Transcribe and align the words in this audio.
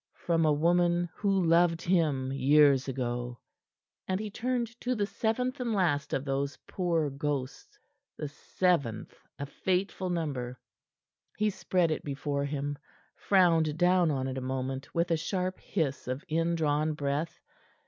"From 0.15 0.47
a 0.47 0.51
woman 0.51 1.09
who 1.13 1.45
loved 1.45 1.83
him 1.83 2.33
years 2.33 2.87
ago." 2.87 3.37
And 4.07 4.19
he 4.19 4.31
turned 4.31 4.65
to 4.81 4.95
the 4.95 5.05
seventh 5.05 5.59
and 5.59 5.73
last 5.73 6.11
of 6.11 6.25
those 6.25 6.57
poor 6.67 7.11
ghosts 7.11 7.77
the 8.17 8.27
seventh, 8.27 9.15
a 9.37 9.45
fateful 9.45 10.09
number. 10.09 10.59
He 11.37 11.51
spread 11.51 11.91
it 11.91 12.03
before 12.03 12.45
him; 12.45 12.79
frowned 13.15 13.77
down 13.77 14.09
on 14.09 14.27
it 14.27 14.39
a 14.39 14.41
moment 14.41 14.91
with 14.95 15.11
a 15.11 15.17
sharp 15.17 15.59
hiss 15.59 16.07
of 16.07 16.25
indrawn 16.27 16.93
breath. 16.93 17.39